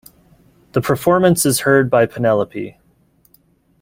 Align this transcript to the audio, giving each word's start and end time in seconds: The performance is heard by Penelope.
The 0.71 0.81
performance 0.81 1.45
is 1.45 1.59
heard 1.59 1.87
by 1.91 2.07
Penelope. 2.07 2.75